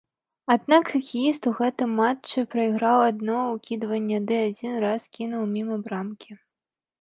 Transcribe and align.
Аднак 0.53 0.87
хакеіст 0.93 1.41
у 1.51 1.51
гэтым 1.59 1.91
матчы 1.99 2.43
прайграў 2.53 2.97
адно 3.09 3.37
ўкідванне 3.57 4.19
ды 4.33 4.41
адзін 4.47 4.73
раз 4.87 5.01
кінуў 5.19 5.43
міма 5.55 5.77
брамкі. 5.85 6.31